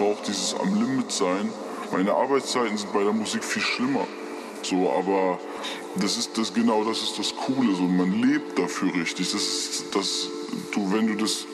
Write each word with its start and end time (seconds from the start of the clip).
brauche 0.00 0.24
dieses 0.26 0.54
am 0.54 0.74
Limit 0.74 1.12
sein. 1.12 1.52
Meine 1.92 2.14
Arbeitszeiten 2.14 2.76
sind 2.78 2.92
bei 2.92 3.04
der 3.04 3.12
Musik 3.12 3.44
viel 3.44 3.62
schlimmer. 3.62 4.06
So, 4.62 4.90
aber 4.90 5.38
das 5.96 6.16
ist 6.16 6.38
das 6.38 6.54
genau 6.54 6.84
das 6.84 7.02
ist 7.02 7.18
das 7.18 7.34
Coole. 7.36 7.74
So, 7.74 7.82
man 7.82 8.20
lebt 8.20 8.58
dafür 8.58 8.94
richtig. 8.94 9.30
Das 9.30 9.42
ist 9.42 9.94
das, 9.94 10.28
du, 10.72 10.90
wenn 10.92 11.06
du 11.06 11.16
das 11.16 11.44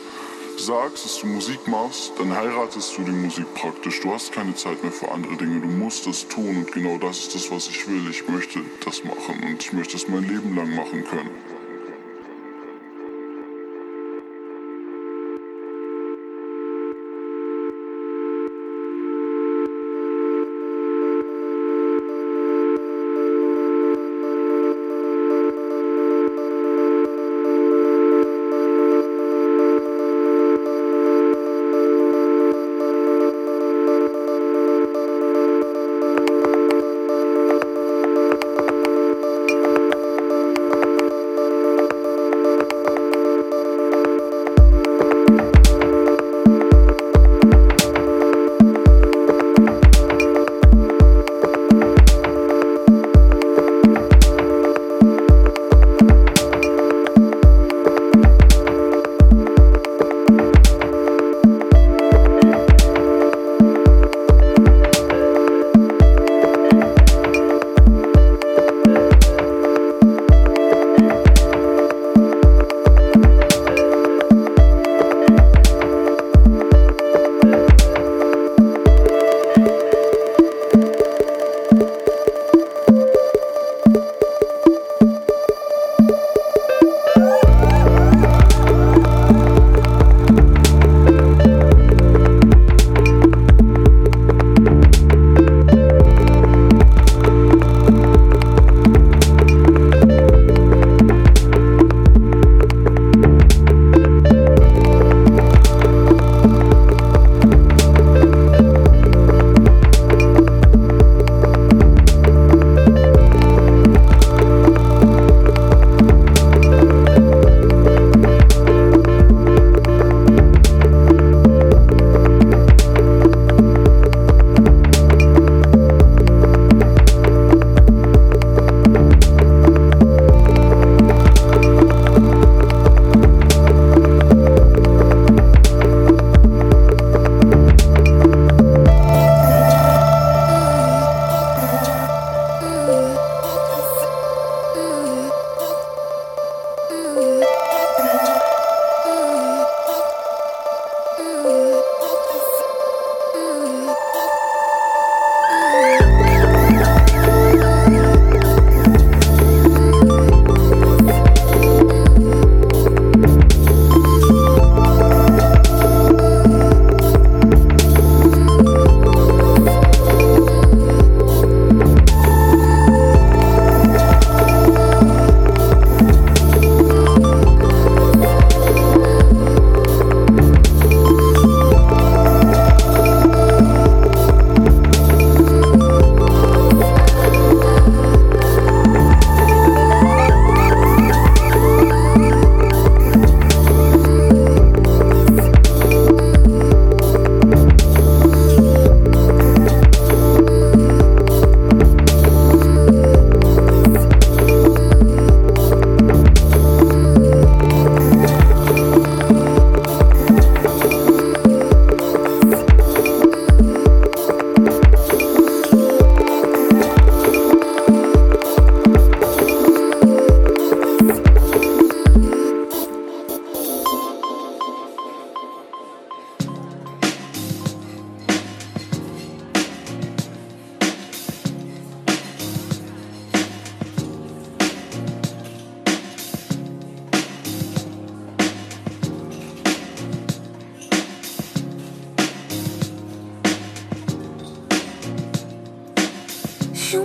sagst, 0.58 1.04
dass 1.04 1.20
du 1.20 1.26
Musik 1.26 1.66
machst, 1.66 2.12
dann 2.18 2.34
heiratest 2.34 2.96
du 2.96 3.02
die 3.02 3.10
Musik 3.10 3.52
praktisch. 3.54 4.00
Du 4.00 4.12
hast 4.12 4.32
keine 4.32 4.54
Zeit 4.54 4.80
mehr 4.82 4.92
für 4.92 5.10
andere 5.10 5.36
Dinge. 5.36 5.60
Du 5.60 5.68
musst 5.68 6.06
das 6.06 6.28
tun 6.28 6.58
und 6.58 6.72
genau 6.72 6.98
das 6.98 7.18
ist 7.18 7.34
das, 7.34 7.50
was 7.50 7.66
ich 7.66 7.88
will. 7.88 8.08
Ich 8.08 8.28
möchte 8.28 8.60
das 8.84 9.02
machen 9.02 9.42
und 9.44 9.60
ich 9.60 9.72
möchte 9.72 9.96
es 9.96 10.08
mein 10.08 10.22
Leben 10.22 10.54
lang 10.54 10.74
machen 10.74 11.04
können. 11.04 11.30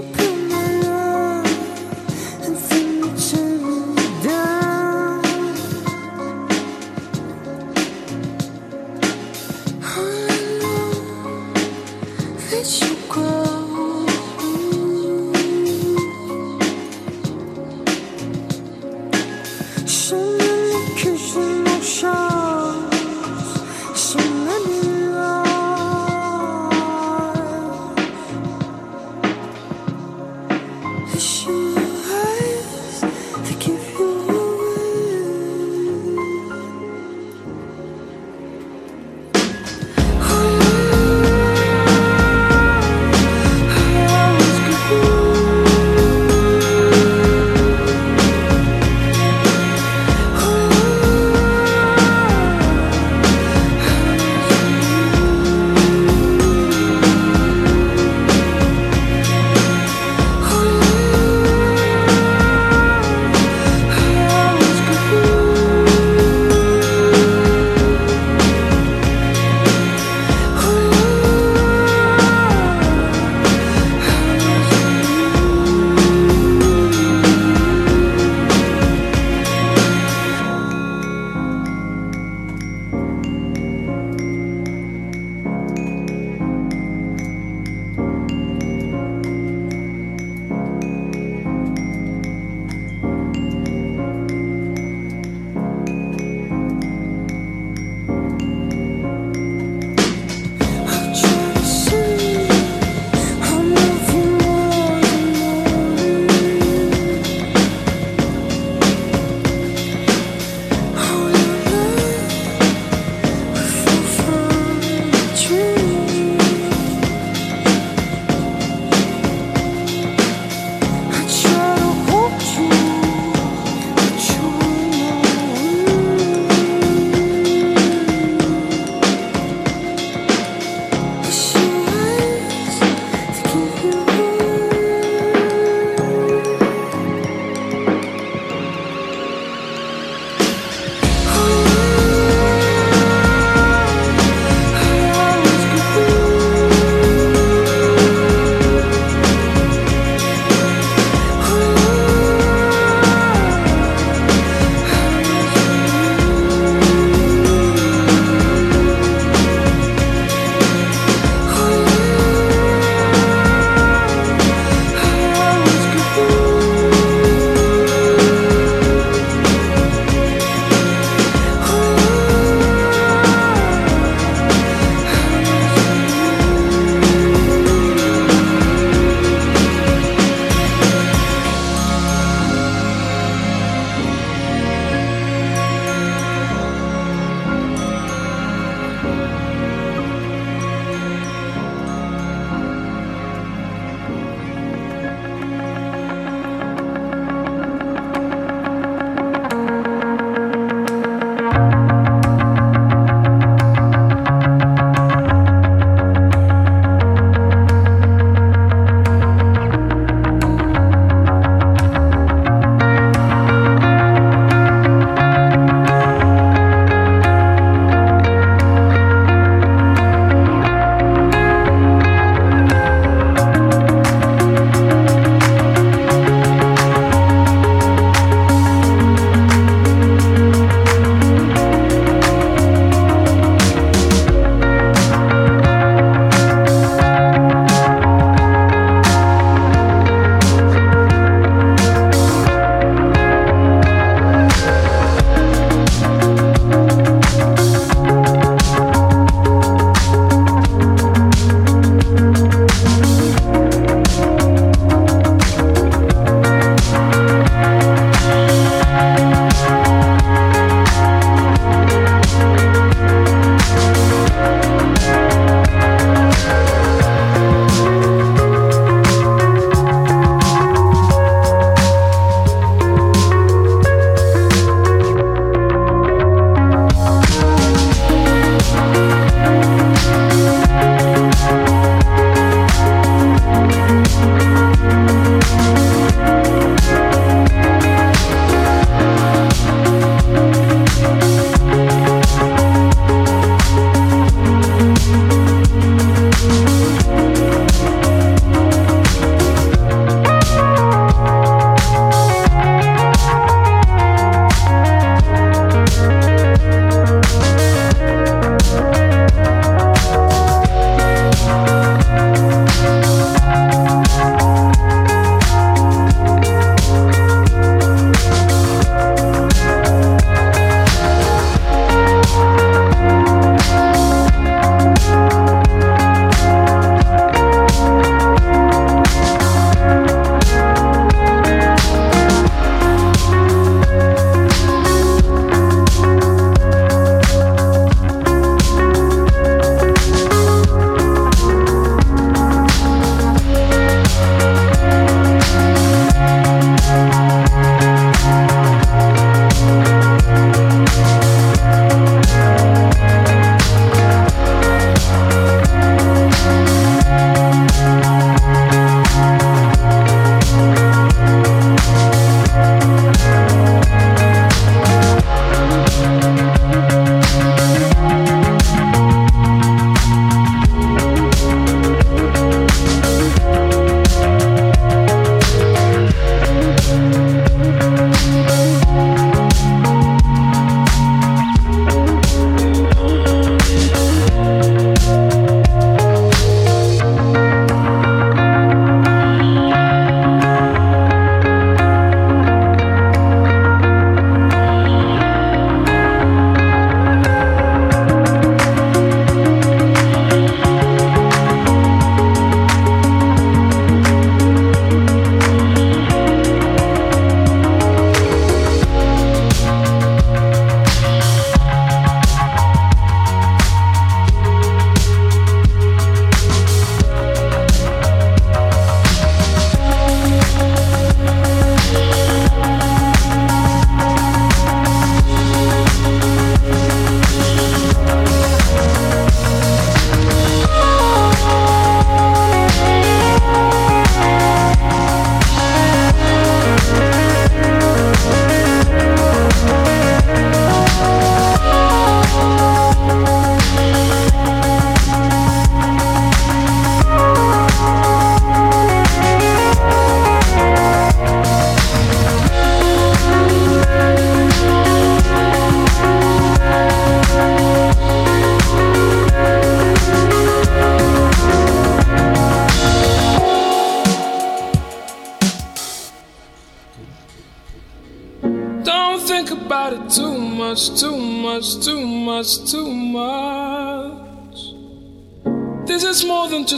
could 0.02 0.31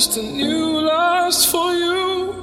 just 0.04 0.18
a 0.18 0.22
new 0.22 0.82
lust 0.82 1.50
for 1.50 1.72
you. 1.72 2.36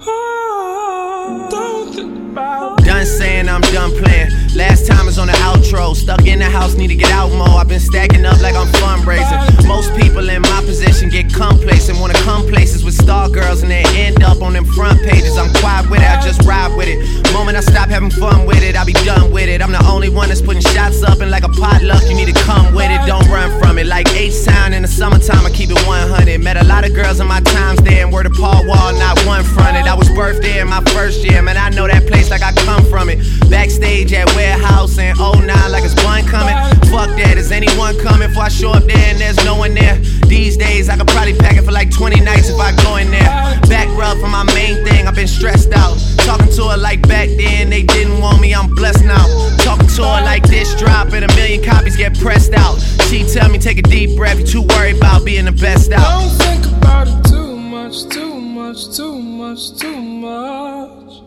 Oh, 0.00 1.48
don't 1.48 1.94
think 1.94 2.32
about 2.32 2.82
Done 2.82 3.06
saying 3.06 3.48
I'm 3.48 3.60
done 3.60 3.92
playing. 3.92 4.30
Last 4.56 4.88
time 4.88 5.06
is 5.06 5.16
on 5.16 5.28
the 5.28 5.34
outro. 5.34 5.94
Stuck 5.94 6.26
in 6.26 6.40
the 6.40 6.46
house, 6.46 6.74
need 6.74 6.88
to 6.88 6.96
get 6.96 7.12
out 7.12 7.30
more. 7.32 7.60
I've 7.60 7.68
been 7.68 7.78
stacking 7.78 8.24
up 8.24 8.40
like 8.40 8.56
I'm 8.56 8.66
fundraising. 8.82 9.68
Most 9.68 9.94
people 9.94 10.28
in 10.28 10.42
my 10.42 10.60
position 10.64 11.08
get 11.08 11.32
complacent. 11.32 12.00
Wanna 12.00 12.14
come 12.14 12.42
places 12.48 12.82
with 12.82 12.94
star 12.94 13.28
girls 13.28 13.62
and 13.62 13.70
they 13.70 13.84
end 13.94 14.24
up 14.24 14.42
on 14.42 14.54
them 14.54 14.64
front 14.64 15.00
pages. 15.02 15.36
I'm 15.36 15.52
quiet 15.54 15.88
with 15.88 16.00
it, 16.00 16.10
I 16.10 16.20
just 16.20 16.42
ride 16.42 16.74
with 16.76 16.88
it. 16.88 17.25
Moment 17.36 17.58
I 17.58 17.60
stop 17.60 17.90
having 17.90 18.10
fun 18.10 18.46
with 18.46 18.62
it, 18.62 18.76
I'll 18.76 18.86
be 18.86 18.94
done 19.04 19.30
with 19.30 19.50
it. 19.50 19.60
I'm 19.60 19.70
the 19.70 19.84
only 19.92 20.08
one 20.08 20.28
that's 20.28 20.40
putting 20.40 20.62
shots 20.62 21.02
up 21.02 21.20
and 21.20 21.30
like 21.30 21.44
a 21.44 21.50
potluck, 21.50 22.02
you 22.08 22.16
need 22.16 22.32
to 22.34 22.40
come 22.48 22.74
with 22.74 22.90
it. 22.90 23.04
Don't 23.06 23.28
run 23.28 23.52
from 23.60 23.76
it. 23.76 23.86
Like 23.86 24.08
H 24.14 24.42
Town 24.46 24.72
in 24.72 24.80
the 24.80 24.88
summertime, 24.88 25.44
I 25.44 25.50
keep 25.50 25.68
it 25.68 25.86
100. 25.86 26.40
Met 26.40 26.56
a 26.56 26.64
lot 26.64 26.88
of 26.88 26.94
girls 26.94 27.20
in 27.20 27.26
my 27.26 27.40
times 27.40 27.82
there 27.82 28.02
and 28.02 28.10
word 28.10 28.24
of 28.24 28.32
Paul 28.32 28.66
Wall, 28.66 28.90
not 28.94 29.20
one 29.26 29.44
fronted. 29.44 29.86
I 29.86 29.94
was 29.94 30.08
birthed 30.08 30.40
there 30.40 30.62
in 30.62 30.68
my 30.68 30.80
first 30.96 31.22
year, 31.24 31.42
man. 31.42 31.58
I 31.58 31.68
know 31.68 31.86
that 31.86 32.06
place 32.06 32.30
like 32.30 32.42
I 32.42 32.52
come 32.64 32.86
from 32.86 33.10
it. 33.10 33.18
Backstage 33.50 34.14
at 34.14 34.34
warehouse 34.34 34.96
in 34.96 35.14
09 35.18 35.46
like 35.70 35.84
it's 35.84 35.94
one 36.02 36.24
coming. 36.24 36.56
Fuck 36.88 37.12
that, 37.20 37.36
is 37.36 37.52
anyone 37.52 38.00
coming? 38.00 38.28
Before 38.28 38.44
I 38.44 38.48
show 38.48 38.72
up 38.72 38.84
there 38.84 39.12
and 39.12 39.18
there's 39.20 39.44
no 39.44 39.56
one 39.56 39.74
there. 39.74 39.98
These 40.26 40.56
days 40.56 40.88
I 40.88 40.96
could 40.96 41.08
probably 41.08 41.36
pack 41.36 41.58
it 41.58 41.64
for 41.64 41.72
like 41.72 41.90
20 41.90 42.18
nights 42.22 42.48
if 42.48 42.58
I 42.58 42.72
go 42.82 42.96
in 42.96 43.10
there. 43.10 43.28
Back 43.68 43.92
rub 43.94 44.16
for 44.20 44.28
my 44.28 44.42
main 44.56 44.82
thing, 44.86 45.06
I've 45.06 45.14
been 45.14 45.28
stressed 45.28 45.74
out. 45.74 46.15
Talking 46.26 46.52
to 46.56 46.70
her 46.70 46.76
like 46.76 47.06
back 47.06 47.28
then, 47.36 47.70
they 47.70 47.84
didn't 47.84 48.20
want 48.20 48.40
me, 48.40 48.52
I'm 48.52 48.68
blessed 48.74 49.04
now. 49.04 49.24
Talking 49.58 49.86
to 49.86 50.02
her 50.02 50.22
like 50.24 50.42
this 50.42 50.74
drop 50.74 51.12
and 51.12 51.24
a 51.24 51.28
million 51.36 51.62
copies 51.62 51.96
get 51.96 52.18
pressed 52.18 52.52
out. 52.52 52.80
She 53.08 53.22
tell 53.22 53.48
me 53.48 53.58
take 53.58 53.78
a 53.78 53.82
deep 53.82 54.16
breath, 54.16 54.40
you 54.40 54.44
too 54.44 54.62
worried 54.62 54.96
about 54.96 55.24
being 55.24 55.44
the 55.44 55.52
best 55.52 55.92
out. 55.92 56.02
Don't 56.02 56.36
think 56.38 56.66
about 56.78 57.06
it 57.06 57.24
too 57.30 57.56
much, 57.56 58.08
too 58.08 58.34
much, 58.40 58.96
too 58.96 59.18
much, 59.20 59.78
too 59.78 59.96
much. 59.96 61.22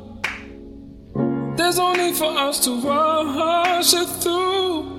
There's 1.57 1.77
no 1.77 1.93
need 1.93 2.17
for 2.17 2.37
us 2.37 2.59
to 2.65 2.81
rush 2.81 3.93
it 3.93 4.09
through. 4.21 4.97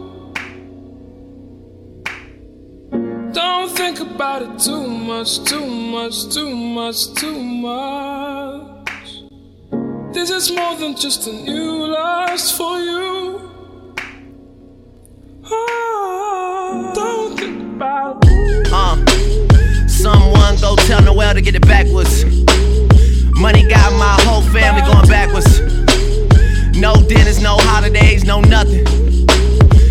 Don't 3.32 3.70
think 3.76 4.00
about 4.00 4.40
it 4.40 4.58
too 4.58 4.88
much, 4.88 5.44
too 5.44 5.66
much, 5.66 6.34
too 6.34 6.56
much, 6.56 7.12
too 7.16 7.38
much. 7.38 8.69
This 10.12 10.28
is 10.30 10.50
more 10.50 10.74
than 10.74 10.96
just 10.96 11.28
a 11.28 11.32
new 11.32 11.86
lust 11.86 12.56
for 12.56 12.80
you. 12.80 13.48
Oh, 15.44 16.92
don't 16.94 17.38
think 17.38 17.60
about 17.76 18.18
it. 18.26 18.68
Uh, 18.72 18.96
someone 19.86 20.56
go 20.60 20.74
tell 20.74 21.00
Noel 21.02 21.34
to 21.34 21.40
get 21.40 21.54
it 21.54 21.62
backwards. 21.62 22.24
Money 23.38 23.62
got 23.68 23.92
my 23.92 24.16
whole 24.22 24.42
family 24.50 24.82
going 24.82 25.06
backwards. 25.08 25.60
No 26.76 26.94
dinners, 27.08 27.40
no 27.40 27.56
holidays, 27.58 28.24
no 28.24 28.40
nothing. 28.40 28.84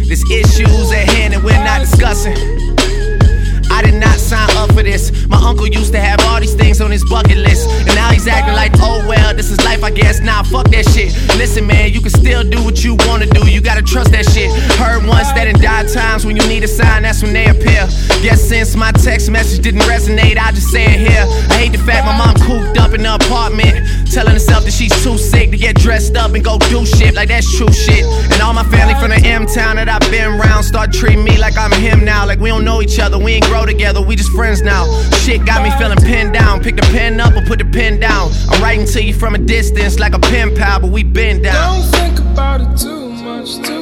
There's 0.05 0.29
issues 0.29 0.91
at 0.91 1.07
hand 1.09 1.33
and 1.33 1.43
we're 1.45 1.63
not 1.63 1.79
discussing. 1.79 2.68
I 3.79 3.81
did 3.81 3.95
not 3.95 4.19
sign 4.19 4.49
up 4.57 4.73
for 4.73 4.83
this. 4.83 5.25
My 5.29 5.37
uncle 5.37 5.65
used 5.65 5.93
to 5.93 6.01
have 6.01 6.19
all 6.27 6.41
these 6.41 6.53
things 6.53 6.81
on 6.81 6.91
his 6.91 7.05
bucket 7.05 7.37
list. 7.37 7.69
And 7.87 7.95
now 7.95 8.11
he's 8.11 8.27
acting 8.27 8.53
like, 8.53 8.73
oh 8.79 9.07
well, 9.07 9.33
this 9.33 9.49
is 9.51 9.57
life, 9.63 9.85
I 9.85 9.89
guess. 9.89 10.19
Nah, 10.19 10.43
fuck 10.43 10.67
that 10.71 10.83
shit. 10.89 11.15
Listen, 11.39 11.65
man, 11.65 11.93
you 11.93 12.01
can 12.01 12.09
still 12.09 12.43
do 12.43 12.61
what 12.61 12.83
you 12.83 12.97
wanna 13.07 13.27
do. 13.27 13.49
You 13.49 13.61
gotta 13.61 13.81
trust 13.81 14.11
that 14.11 14.25
shit. 14.25 14.51
Heard 14.75 15.07
once 15.07 15.31
that 15.31 15.47
in 15.47 15.61
dire 15.61 15.87
times 15.87 16.25
when 16.25 16.35
you 16.35 16.45
need 16.49 16.65
a 16.65 16.67
sign, 16.67 17.03
that's 17.03 17.23
when 17.23 17.31
they 17.31 17.45
appear. 17.45 17.87
Guess 18.19 18.41
since 18.41 18.75
my 18.75 18.91
text 18.91 19.31
message 19.31 19.63
didn't 19.63 19.87
resonate, 19.87 20.37
I 20.37 20.51
just 20.51 20.67
say 20.67 20.83
it 20.83 20.99
here. 20.99 21.23
I 21.47 21.63
hate 21.63 21.71
the 21.71 21.77
fact 21.77 22.03
my 22.03 22.17
mom 22.17 22.35
cooped 22.43 22.77
up 22.77 22.91
in 22.93 23.03
the 23.03 23.15
apartment, 23.15 23.79
telling 24.09 24.33
herself 24.33 24.65
that 24.65 24.71
she's 24.73 24.91
too 25.03 25.17
sick 25.17 25.51
to 25.51 25.57
get 25.57 25.75
dressed 25.75 26.15
up 26.15 26.33
and 26.33 26.43
go 26.43 26.57
do 26.69 26.85
shit 26.85 27.13
like 27.13 27.29
that's 27.29 27.49
true 27.57 27.71
shit. 27.71 28.03
And 28.31 28.41
all 28.41 28.53
my 28.53 28.63
family 28.65 28.95
from 28.95 29.11
the 29.11 29.21
M 29.27 29.45
town 29.45 29.75
that 29.77 29.87
I've 29.87 30.09
been 30.11 30.39
around 30.39 30.63
start 30.63 30.91
treating 30.91 31.23
me 31.23 31.37
like 31.37 31.57
I'm 31.57 31.71
him 31.71 32.03
now. 32.03 32.25
Like 32.25 32.39
we 32.39 32.49
don't 32.49 32.65
know 32.65 32.81
each 32.81 32.99
other, 32.99 33.17
we 33.17 33.33
ain't 33.33 33.45
grow 33.45 33.65
together, 33.65 34.01
we 34.01 34.15
just 34.15 34.31
friends 34.31 34.61
now. 34.61 34.85
Shit 35.23 35.45
got 35.45 35.63
me 35.63 35.71
feeling 35.77 35.99
pinned 35.99 36.33
down. 36.33 36.61
Pick 36.61 36.75
the 36.75 36.87
pen 36.93 37.19
up 37.19 37.35
or 37.35 37.45
put 37.45 37.59
the 37.59 37.65
pen 37.65 37.99
down. 37.99 38.31
I'm 38.49 38.61
writing 38.61 38.85
to 38.87 39.03
you 39.03 39.13
from 39.13 39.35
a 39.35 39.39
distance 39.39 39.99
like 39.99 40.13
a 40.13 40.19
pen 40.19 40.55
pal, 40.55 40.79
but 40.79 40.91
we 40.91 41.03
been 41.03 41.41
down. 41.41 41.81
Don't 41.81 41.91
think 41.91 42.19
about 42.19 42.61
it 42.61 42.77
too 42.77 43.09
much, 43.09 43.55
too 43.65 43.78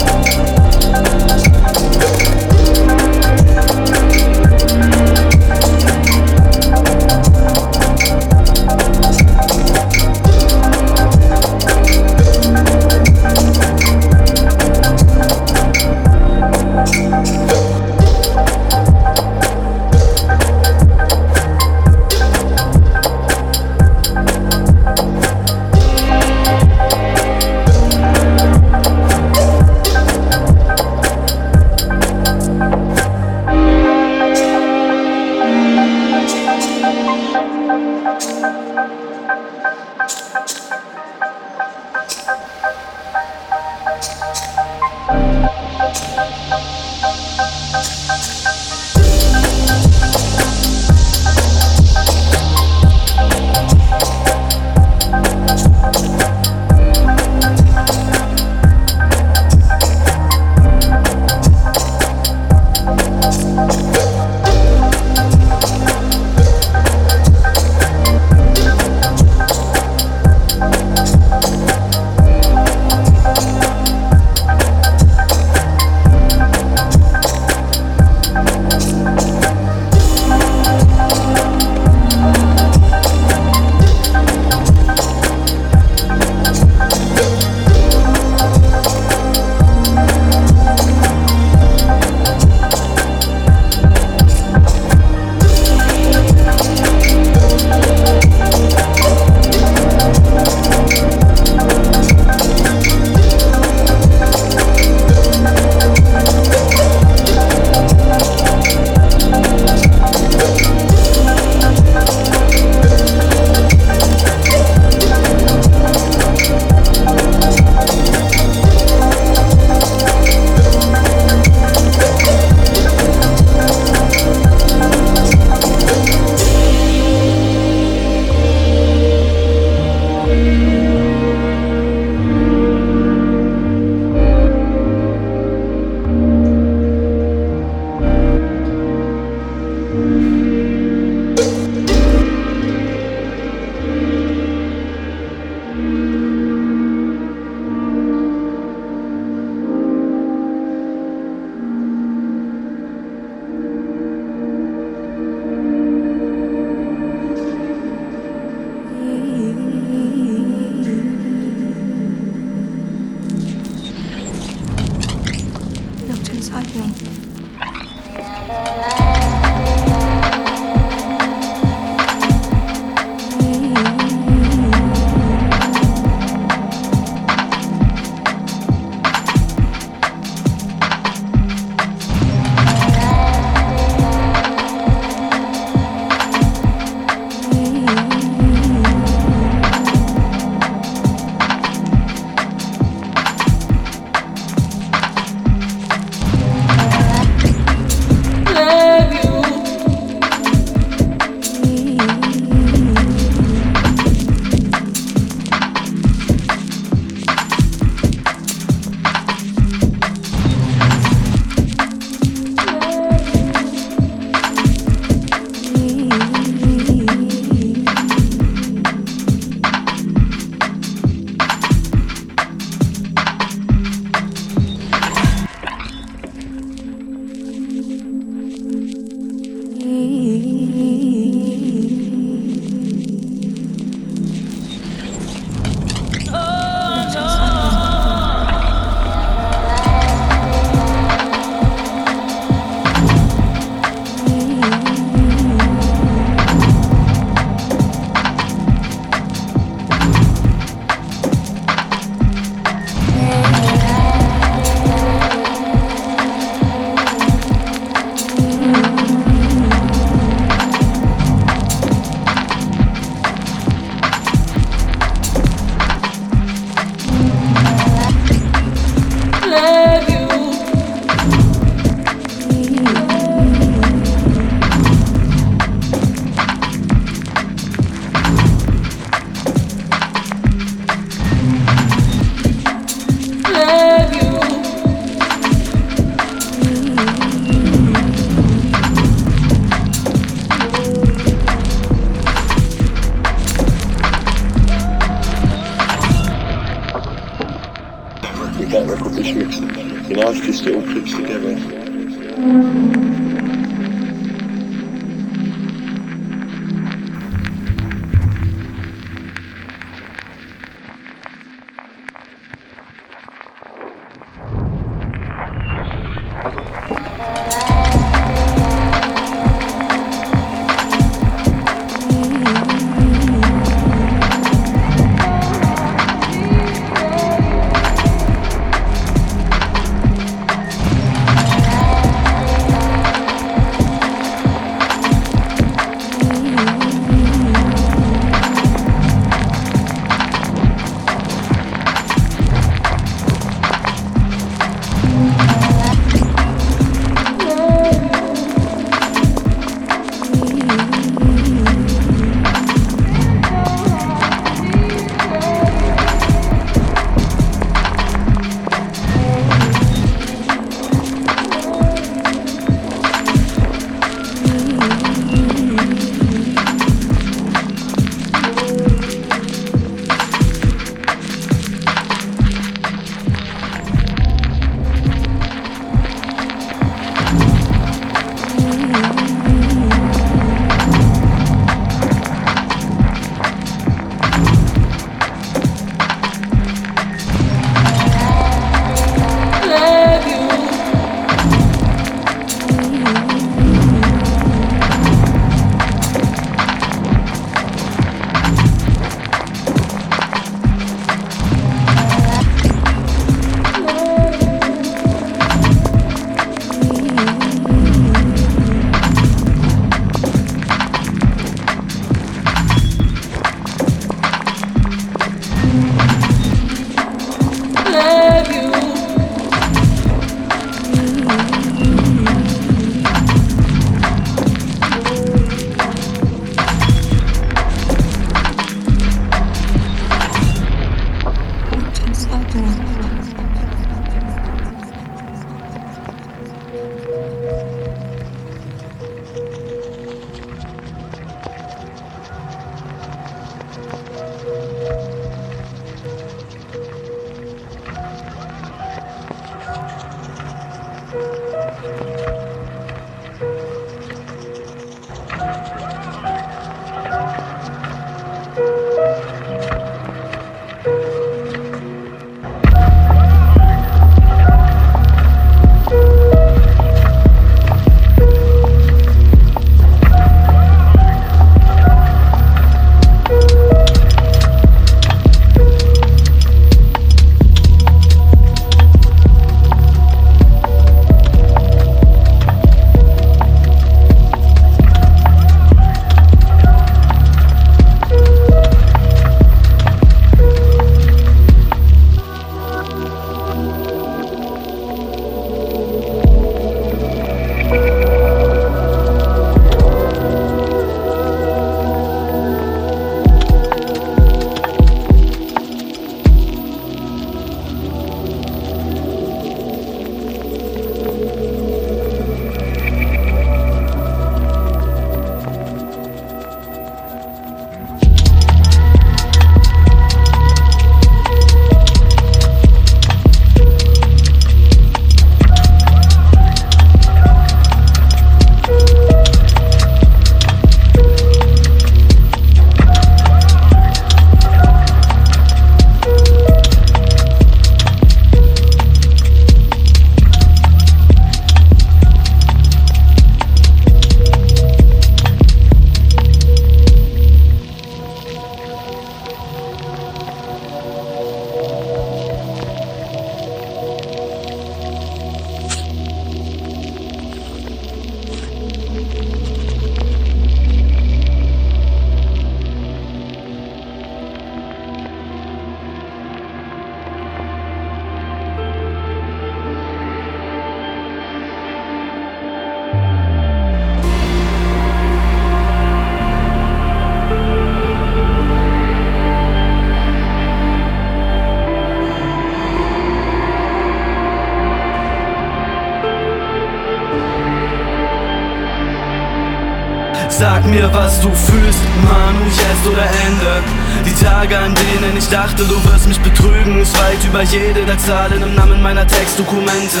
Sag 590.42 590.66
mir, 590.66 590.92
was 590.92 591.20
du 591.20 591.28
fühlst, 591.28 591.78
Manu, 592.02 592.44
jetzt 592.46 592.84
oder 592.90 593.04
Ende 593.04 593.62
Die 594.04 594.24
Tage, 594.24 594.58
an 594.58 594.74
denen 594.74 595.16
ich 595.16 595.28
dachte, 595.28 595.64
du 595.64 595.76
wirst 595.84 596.06
mich 596.06 596.20
betrügen, 596.20 596.80
ist 596.80 596.96
weit 596.98 597.24
über 597.24 597.42
jede 597.42 597.84
der 597.84 597.98
Zahlen 597.98 598.42
im 598.42 598.54
Namen 598.54 598.82
meiner 598.82 599.06
Textdokumente. 599.06 600.00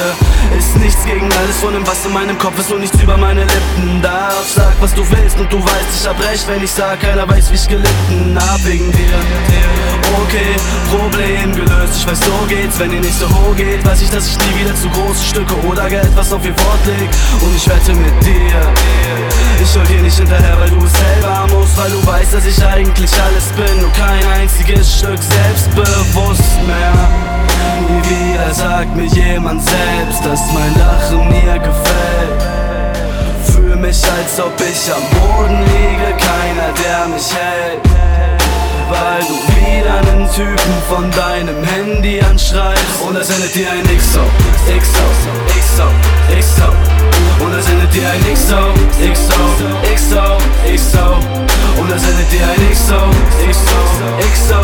Ist 0.58 0.76
nichts 0.76 1.04
gegen 1.04 1.30
alles 1.32 1.56
von 1.60 1.72
dem, 1.72 1.86
was 1.86 2.04
in 2.06 2.12
meinem 2.12 2.38
Kopf 2.38 2.58
ist 2.58 2.72
und 2.72 2.80
nichts 2.80 3.00
über 3.00 3.16
meine 3.16 3.42
Lippen 3.42 4.02
darf. 4.02 4.44
Sag, 4.54 4.74
was 4.80 4.94
du 4.94 5.02
willst 5.10 5.38
und 5.38 5.52
du 5.52 5.62
weißt, 5.62 6.00
ich 6.00 6.08
hab 6.08 6.18
recht, 6.20 6.46
wenn 6.48 6.62
ich 6.62 6.70
sag, 6.70 7.00
keiner 7.00 7.28
weiß, 7.28 7.50
wie 7.50 7.54
ich 7.54 7.68
gelitten 7.68 8.38
hab 8.38 8.64
wegen 8.64 8.90
dir. 8.92 9.18
Okay, 10.24 10.56
Problem 10.90 11.54
gelöst, 11.54 11.94
ich 11.96 12.06
weiß, 12.06 12.20
so 12.20 12.46
geht's, 12.48 12.78
wenn 12.78 12.90
nicht 12.90 13.18
so 13.18 13.28
hoch 13.28 13.56
geht, 13.56 13.84
weiß 13.84 14.02
ich, 14.02 14.10
dass 14.10 14.26
ich 14.26 14.38
nie 14.38 14.60
wieder 14.60 14.74
zu 14.74 14.88
große 14.90 15.24
Stücke 15.24 15.54
oder 15.66 15.88
Geld, 15.88 16.10
was 16.14 16.32
auf 16.32 16.44
ihr 16.44 16.56
Wort 16.56 16.84
liegt. 16.86 17.14
Und 17.40 17.56
ich 17.56 17.66
wette 17.68 17.94
mit 17.94 18.12
dir, 18.24 18.60
ich 19.62 19.74
hol 19.76 19.84
dir 19.84 20.02
nicht 20.02 20.16
hinterher, 20.16 20.56
weil 20.58 20.70
du 20.70 20.84
es 20.84 20.92
selber 20.92 21.46
musst, 21.52 21.76
weil 21.76 21.90
du 21.90 22.06
weißt, 22.06 22.34
dass 22.34 22.46
ich 22.46 22.64
eigentlich 22.64 23.10
alles 23.22 23.44
bin 23.56 23.81
und 23.82 23.94
kein 23.94 24.24
einziges 24.40 24.98
Stück 24.98 25.18
selbstbewusst 25.18 26.56
mehr. 26.66 26.92
Nie 27.88 28.02
wieder 28.08 28.54
sagt 28.54 28.94
mir 28.94 29.06
jemand 29.06 29.62
selbst, 29.62 30.24
dass 30.24 30.40
mein 30.52 30.74
Lachen 30.78 31.28
mir 31.28 31.58
gefällt. 31.58 32.42
Fühl 33.44 33.76
mich, 33.76 34.02
als 34.04 34.40
ob 34.40 34.52
ich 34.60 34.92
am 34.92 35.02
Boden 35.18 35.58
liege, 35.64 36.16
keiner, 36.16 36.72
der 36.82 37.08
mich 37.08 37.34
hält. 37.34 37.91
Weil 38.88 39.20
du 39.20 39.36
wieder 39.54 39.94
einen 39.94 40.30
Typen 40.30 40.74
von 40.88 41.10
deinem 41.10 41.62
Handy 41.64 42.20
anschreibst 42.20 43.02
Und 43.06 43.16
er 43.16 43.24
sendet 43.24 43.54
dir 43.54 43.70
ein 43.70 43.82
XO, 43.84 44.20
XO, 44.66 45.06
XO, 45.48 45.88
XO 46.38 47.44
Und 47.44 47.52
er 47.52 47.62
sendet 47.62 47.92
dir 47.94 48.08
ein 48.08 48.22
XO, 48.34 48.74
XO, 49.12 49.40
XO, 49.94 50.38
XO 50.74 51.06
Und 51.80 51.90
er 51.90 51.98
sendet 51.98 52.32
dir 52.32 52.44
ein 52.44 52.62
XO, 52.72 53.00
XO, 53.50 53.80
XO, 54.32 54.60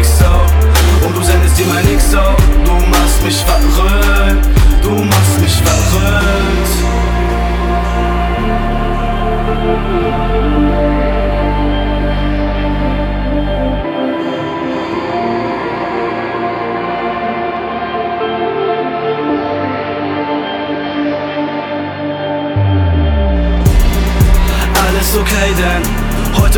XO 0.00 1.06
Und 1.06 1.16
du 1.16 1.22
sendest 1.22 1.58
ihm 1.60 1.70
ein 1.70 1.98
XO 1.98 2.22
Du 2.64 2.72
machst 2.90 3.22
mich 3.24 3.44
verrückt, 3.44 4.46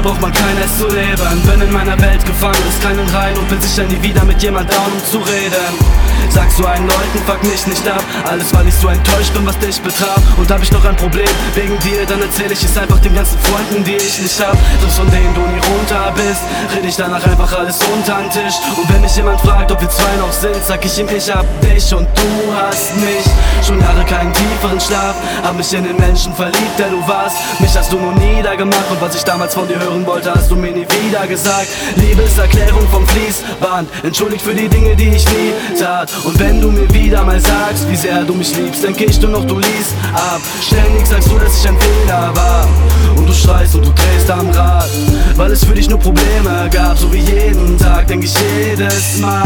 braucht 0.04 0.20
man 0.20 0.32
kein 0.32 0.54
Netz 0.56 0.78
zu 0.78 0.86
leben. 0.86 1.42
Bin 1.46 1.62
in 1.62 1.72
meiner 1.72 1.98
Welt 1.98 2.24
gefangen, 2.26 2.62
ist 2.68 2.82
keinen 2.82 3.08
rein 3.08 3.36
und 3.38 3.48
bin 3.48 3.60
sicher 3.60 3.84
nie 3.84 4.00
wieder 4.02 4.22
mit 4.24 4.40
jemand 4.42 4.70
down, 4.70 4.92
um 4.92 5.04
zu 5.10 5.18
reden. 5.18 6.13
Sagst 6.34 6.58
du 6.58 6.66
einen 6.66 6.88
Leuten, 6.88 7.18
fuck 7.26 7.44
mich 7.44 7.64
nicht 7.68 7.86
ab. 7.86 8.02
Alles, 8.28 8.52
weil 8.52 8.66
ich 8.66 8.74
so 8.74 8.88
enttäuscht 8.88 9.32
bin, 9.34 9.46
was 9.46 9.56
dich 9.60 9.80
betraf. 9.80 10.18
Und 10.36 10.50
hab 10.50 10.60
ich 10.60 10.72
noch 10.72 10.84
ein 10.84 10.96
Problem 10.96 11.28
wegen 11.54 11.78
dir, 11.78 12.04
dann 12.06 12.20
erzähl 12.20 12.50
ich 12.50 12.64
es 12.64 12.76
einfach 12.76 12.98
den 12.98 13.14
ganzen 13.14 13.38
Freunden, 13.38 13.84
die 13.84 13.94
ich 13.94 14.18
nicht 14.20 14.40
hab. 14.40 14.58
Doch 14.82 14.90
von 14.90 15.08
denen 15.12 15.32
du 15.32 15.42
nie 15.42 15.60
runter 15.62 16.12
bist, 16.16 16.42
red 16.74 16.84
ich 16.84 16.96
danach 16.96 17.24
einfach 17.24 17.56
alles 17.56 17.78
unter 17.94 18.18
den 18.18 18.30
Tisch. 18.30 18.56
Und 18.76 18.92
wenn 18.92 19.00
mich 19.00 19.14
jemand 19.14 19.40
fragt, 19.42 19.70
ob 19.70 19.80
wir 19.80 19.88
zwei 19.88 20.16
noch 20.18 20.32
sind, 20.32 20.56
sag 20.66 20.84
ich 20.84 20.98
ihm, 20.98 21.08
ich 21.08 21.30
hab 21.30 21.46
dich 21.60 21.94
und 21.94 22.08
du 22.18 22.52
hast 22.52 22.96
mich. 22.96 23.24
Schon 23.64 23.80
Jahre 23.80 24.04
keinen 24.04 24.32
tieferen 24.32 24.80
Schlaf, 24.80 25.14
hab 25.44 25.56
mich 25.56 25.72
in 25.72 25.84
den 25.84 25.96
Menschen 25.96 26.34
verliebt, 26.34 26.78
der 26.78 26.88
du 26.90 27.06
warst. 27.06 27.36
Mich 27.60 27.76
hast 27.76 27.92
du 27.92 27.96
nur 27.96 28.12
niedergemacht 28.12 28.90
und 28.90 29.00
was 29.00 29.14
ich 29.14 29.22
damals 29.22 29.54
von 29.54 29.68
dir 29.68 29.78
hören 29.78 30.04
wollte, 30.04 30.34
hast 30.34 30.50
du 30.50 30.56
mir 30.56 30.72
nie 30.72 30.86
wieder 31.00 31.28
gesagt. 31.28 31.68
Liebeserklärung 31.94 32.88
vom 32.88 33.06
Fließband, 33.06 33.88
entschuldigt 34.02 34.42
für 34.42 34.54
die 34.54 34.68
Dinge, 34.68 34.96
die 34.96 35.10
ich 35.10 35.24
nie 35.30 35.52
tat. 35.78 36.10
Und 36.24 36.38
wenn 36.40 36.58
du 36.58 36.70
mir 36.70 36.92
wieder 36.94 37.22
mal 37.22 37.38
sagst, 37.38 37.88
wie 37.90 37.96
sehr 37.96 38.24
du 38.24 38.34
mich 38.34 38.56
liebst, 38.56 38.82
denke 38.82 39.04
ich 39.04 39.20
nur 39.20 39.30
noch, 39.30 39.44
du 39.44 39.58
liest 39.58 39.94
ab. 40.14 40.40
Ständig 40.66 41.06
sagst 41.06 41.30
du, 41.30 41.38
dass 41.38 41.58
ich 41.58 41.68
ein 41.68 41.76
Fehler 41.78 42.32
war. 42.34 42.66
Und 43.14 43.28
du 43.28 43.32
schreist 43.34 43.74
und 43.74 43.84
du 43.84 43.92
drehst 43.92 44.30
am 44.30 44.48
Rad, 44.50 44.88
weil 45.36 45.52
es 45.52 45.64
für 45.64 45.74
dich 45.74 45.88
nur 45.88 45.98
Probleme 45.98 46.68
gab. 46.72 46.96
So 46.96 47.12
wie 47.12 47.18
jeden 47.18 47.78
Tag, 47.78 48.08
denk 48.08 48.24
ich 48.24 48.34
jedes 48.58 49.18
Mal. 49.18 49.42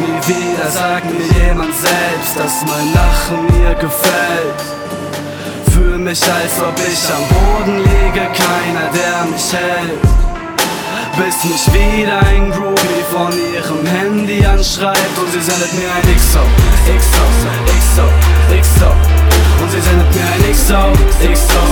Nie 0.00 0.34
wieder 0.34 0.70
sagt 0.70 1.06
mir 1.06 1.46
jemand 1.46 1.72
selbst, 1.74 2.36
dass 2.36 2.64
mein 2.66 2.92
Lachen 2.94 3.60
mir 3.60 3.74
gefällt. 3.74 4.60
Fühl 5.72 5.98
mich, 5.98 6.20
als 6.22 6.60
ob 6.60 6.74
ich 6.78 7.08
am 7.14 7.22
Boden 7.28 7.78
liege, 7.78 8.26
keiner, 8.26 8.90
der 8.92 9.24
mich 9.30 9.52
hält. 9.52 10.27
Bis 11.18 11.42
mich 11.44 11.66
wieder 11.74 12.20
ein 12.20 12.50
Groupie 12.52 13.02
von 13.10 13.32
ihrem 13.32 13.84
Handy 13.84 14.46
anschreibt 14.46 15.18
Und 15.18 15.32
sie 15.32 15.40
sendet 15.40 15.72
mir 15.74 15.92
ein 15.92 16.02
XO, 16.16 16.38
XO, 16.86 17.24
XO, 17.78 18.04
XO. 18.62 18.92
Und 19.60 19.68
sie 19.72 19.80
sendet 19.80 20.14
mir 20.14 20.22
ein 20.22 20.44
XO, 20.52 20.92
XO, 21.18 21.62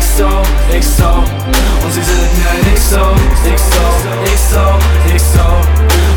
XO, 0.00 0.42
XO. 0.80 1.22
Und 1.84 1.92
sie 1.92 2.02
sendet 2.02 2.32
mir 2.38 2.48
ein 2.48 2.64
XO, 2.74 3.04
XO, 3.54 3.86
XO, 4.34 4.66
XO. 5.14 5.48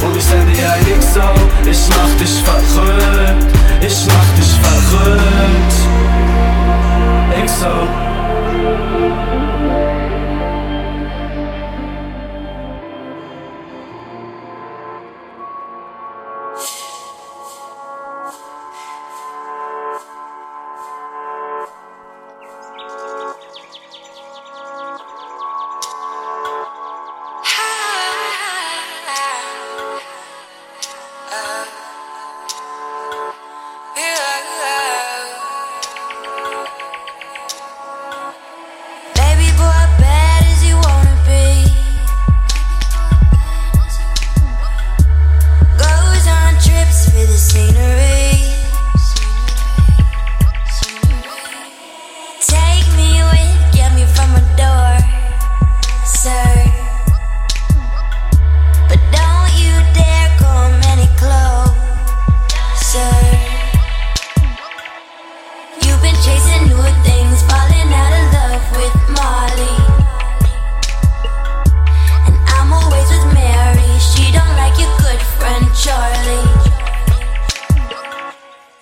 Und 0.05 0.13
ich 0.15 0.23
sende 0.23 0.53
ihr 0.53 0.71
ein 0.71 0.87
XO 0.99 1.27
Ich 1.69 1.89
mach 1.89 2.13
dich 2.19 2.41
verrückt, 2.41 3.51
ich 3.81 4.07
mach 4.07 4.29
dich 4.37 4.51
verrückt. 4.63 5.75
XO 7.45 7.73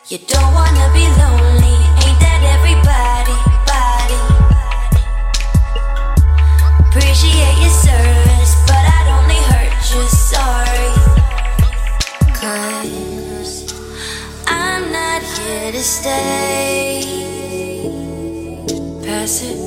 You 0.07 0.19
don't 0.19 0.53
wanna 0.53 0.87
be 0.93 1.01
lonely, 1.17 1.77
ain't 2.05 2.19
that 2.21 2.41
everybody? 2.53 3.33
Body. 3.65 4.21
Appreciate 6.77 7.57
your 7.57 7.73
service, 7.73 8.53
but 8.67 8.85
I'd 8.85 9.07
only 9.17 9.41
hurt 9.49 9.73
you. 9.89 10.05
Sorry. 10.05 10.93
Cause 12.37 13.73
I'm 14.45 14.91
not 14.91 15.23
here 15.23 15.71
to 15.71 15.81
stay. 15.81 17.01
Pass 19.03 19.41
it, 19.41 19.57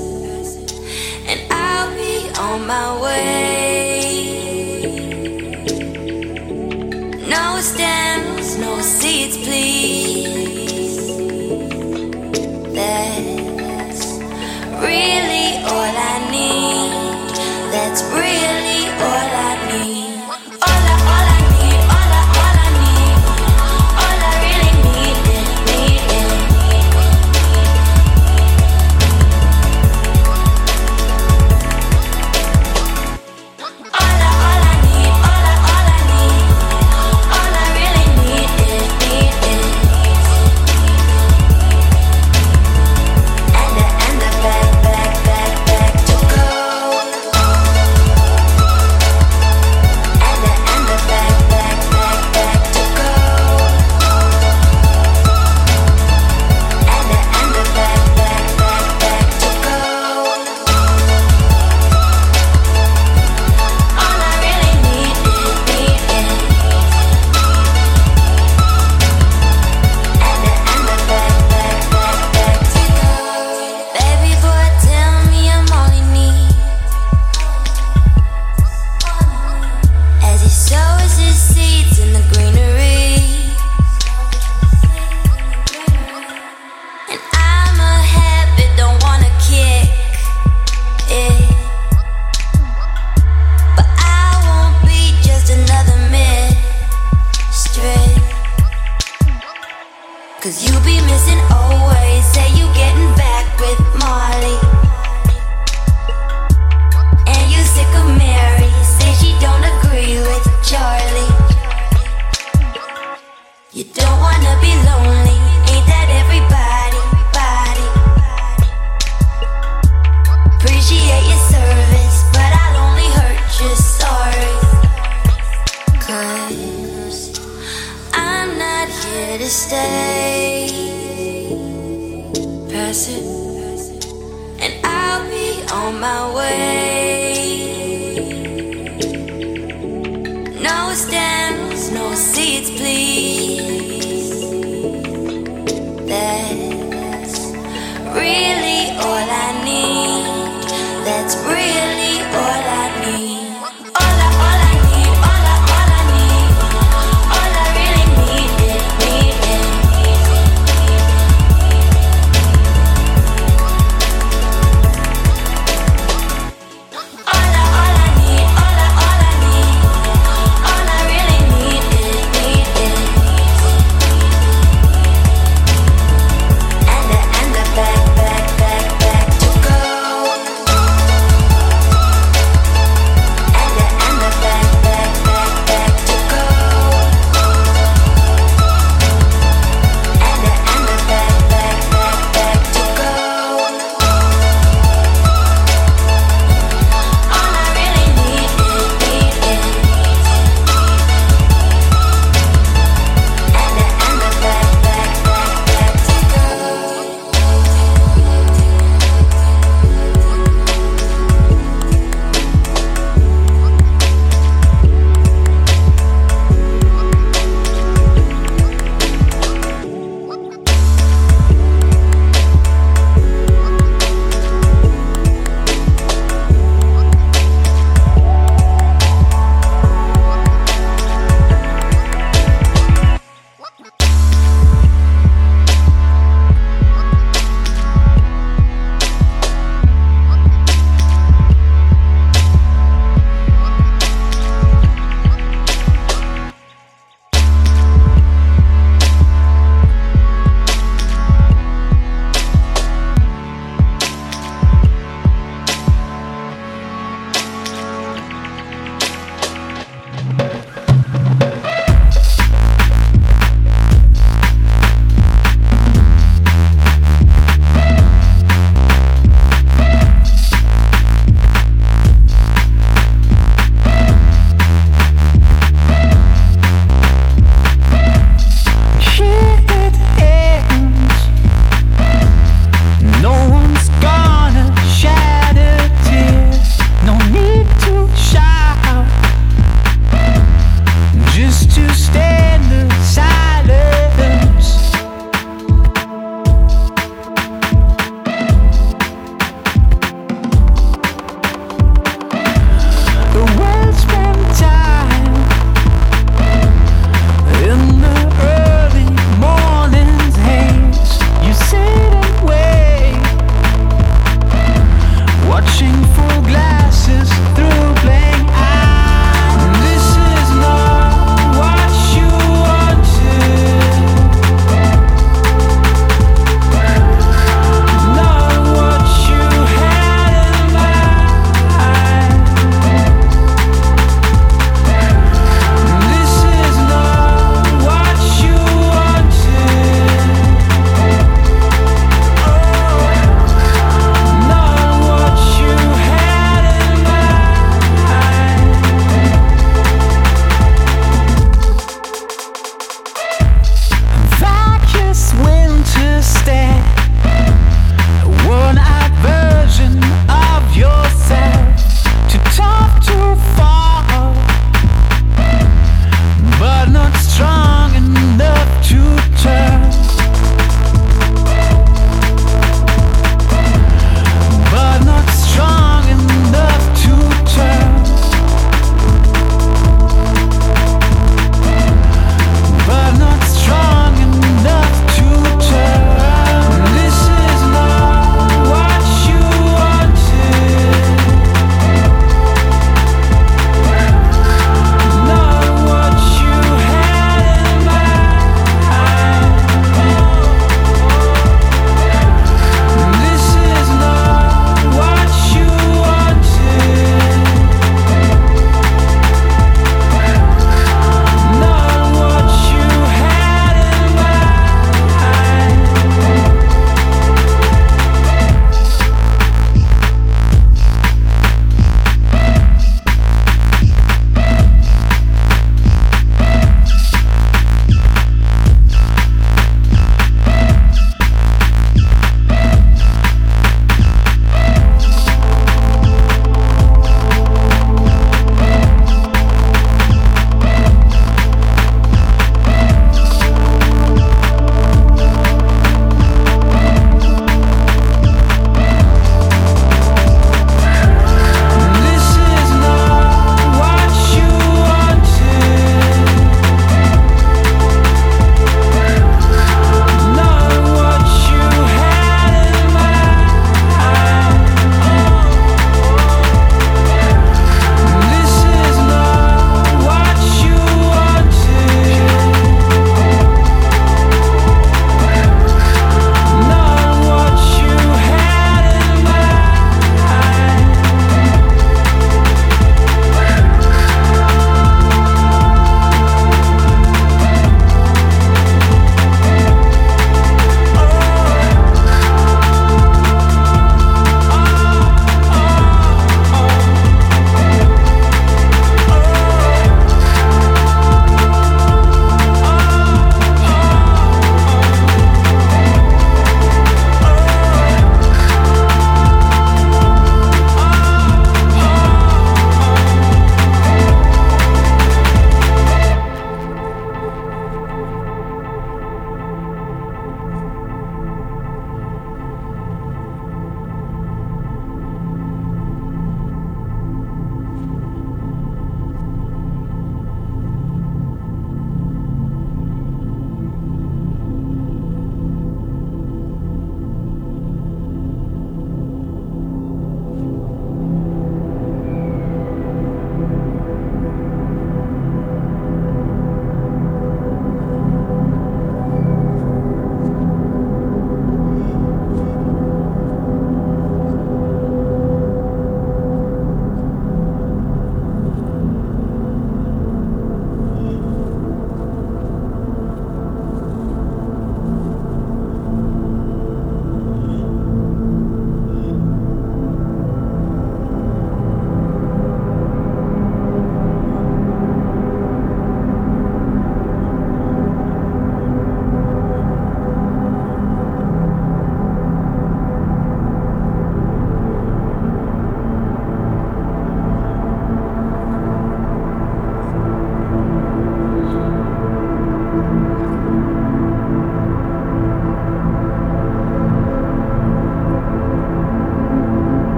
and 1.27 1.40
I'll 1.51 1.90
be 1.96 2.31
on 2.38 2.64
my 2.64 3.03
way. 3.03 3.67
All 15.72 15.96
I 16.11 16.31
need. 16.31 17.35
That's 17.72 18.02
really 18.12 18.58